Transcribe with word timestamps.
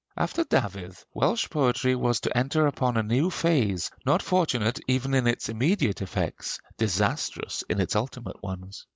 After 0.17 0.43
Dafydd, 0.43 1.05
Welsh 1.13 1.47
poetry 1.51 1.93
was 1.95 2.19
to 2.21 2.35
enter 2.35 2.65
upon 2.65 2.97
a 2.97 3.03
new 3.03 3.29
phase, 3.29 3.91
not 4.03 4.23
fortunate 4.23 4.79
even 4.87 5.13
in 5.13 5.27
its 5.27 5.47
immediate 5.47 6.01
effects, 6.01 6.59
disastrous 6.75 7.63
in 7.69 7.79
its 7.79 7.95
ultimate 7.95 8.41
ones. 8.41 8.87